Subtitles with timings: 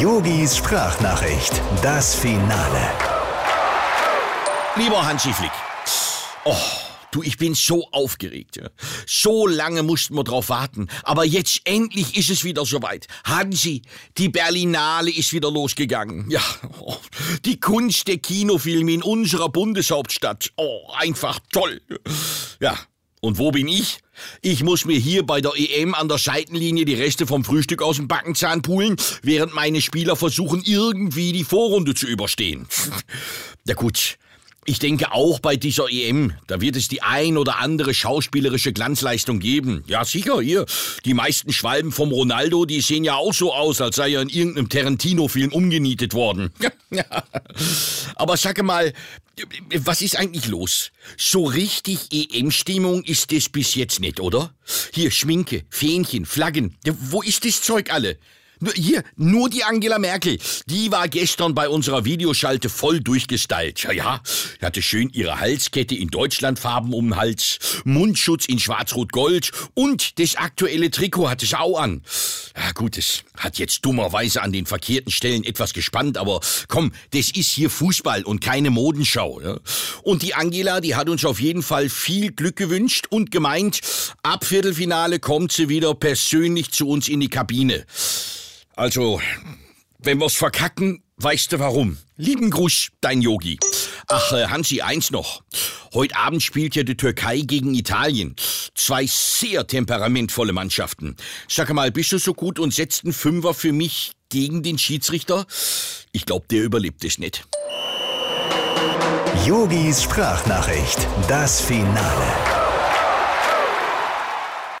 [0.00, 2.90] Yogis Sprachnachricht, das Finale.
[4.74, 5.50] Lieber Hansi Flick.
[6.46, 6.56] Oh,
[7.10, 8.56] du, ich bin so aufgeregt.
[8.56, 8.70] Ja.
[9.06, 10.88] So lange mussten wir drauf warten.
[11.02, 13.08] Aber jetzt endlich ist es wieder soweit.
[13.24, 13.82] Hansi,
[14.16, 16.30] die Berlinale ist wieder losgegangen.
[16.30, 16.40] Ja,
[16.80, 16.96] oh,
[17.44, 20.50] die Kunst der Kinofilme in unserer Bundeshauptstadt.
[20.56, 21.82] Oh, einfach toll.
[22.58, 22.78] Ja,
[23.20, 23.98] und wo bin ich?
[24.42, 27.96] Ich muss mir hier bei der EM an der Seitenlinie die Reste vom Frühstück aus
[27.96, 32.66] dem Backenzahn pulen, während meine Spieler versuchen, irgendwie die Vorrunde zu überstehen.
[33.66, 34.18] ja gut,
[34.66, 39.40] ich denke auch bei dieser EM, da wird es die ein oder andere schauspielerische Glanzleistung
[39.40, 39.82] geben.
[39.86, 40.66] Ja, sicher, hier.
[41.06, 44.28] Die meisten Schwalben vom Ronaldo, die sehen ja auch so aus, als sei er in
[44.28, 46.52] irgendeinem Tarantino-Film umgenietet worden.
[48.16, 48.92] Aber sag mal,
[49.84, 50.90] was ist eigentlich los?
[51.16, 54.54] So richtig EM-Stimmung ist es bis jetzt nicht, oder?
[54.92, 56.76] Hier Schminke, Fähnchen, Flaggen.
[56.84, 58.18] Wo ist das Zeug alle?
[58.74, 60.38] Hier, nur die Angela Merkel.
[60.66, 63.84] Die war gestern bei unserer Videoschalte voll durchgestylt.
[63.84, 64.22] Ja, ja,
[64.60, 70.90] hatte schön ihre Halskette in Deutschlandfarben um den Hals, Mundschutz in schwarz-rot-gold und das aktuelle
[70.90, 72.02] Trikot hatte sie auch an.
[72.62, 77.30] Ja, gut, es hat jetzt dummerweise an den verkehrten Stellen etwas gespannt, aber komm, das
[77.30, 79.40] ist hier Fußball und keine Modenschau.
[79.40, 79.58] Ja?
[80.02, 83.80] Und die Angela, die hat uns auf jeden Fall viel Glück gewünscht und gemeint,
[84.22, 87.86] ab Viertelfinale kommt sie wieder persönlich zu uns in die Kabine.
[88.76, 89.22] Also,
[89.98, 91.96] wenn wir's verkacken, weißt du warum.
[92.18, 93.58] Lieben Gruß, dein Yogi.
[94.12, 95.42] Ach, äh, Hansi, eins noch.
[95.94, 98.34] Heute Abend spielt ja die Türkei gegen Italien.
[98.74, 101.16] Zwei sehr temperamentvolle Mannschaften.
[101.48, 105.46] Sag mal, bist du so gut und setzt einen Fünfer für mich gegen den Schiedsrichter?
[106.10, 107.44] Ich glaube, der überlebt es nicht.
[109.46, 112.59] Yogis Sprachnachricht, das Finale.